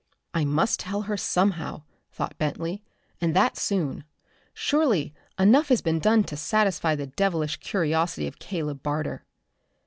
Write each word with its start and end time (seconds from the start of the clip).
"I 0.33 0.45
must 0.45 0.79
tell 0.79 1.03
her 1.03 1.15
somehow," 1.15 1.83
thought 2.11 2.39
Bentley, 2.39 2.81
"and 3.21 3.35
that 3.35 3.55
soon. 3.55 4.03
Surely 4.51 5.13
enough 5.37 5.67
has 5.69 5.83
been 5.83 5.99
done 5.99 6.23
to 6.23 6.35
satisfy 6.35 6.95
the 6.95 7.05
devilish 7.05 7.57
curiosity 7.57 8.25
of 8.25 8.39
Caleb 8.39 8.81
Barter." 8.81 9.25